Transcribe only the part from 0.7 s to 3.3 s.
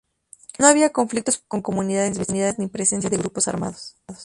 conflictos con comunidades vecinas ni presencia de